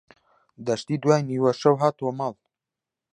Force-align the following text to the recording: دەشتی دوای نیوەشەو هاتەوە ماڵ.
دەشتی 0.67 0.97
دوای 1.03 1.21
نیوەشەو 1.29 1.75
هاتەوە 1.81 2.11
ماڵ. 2.19 2.35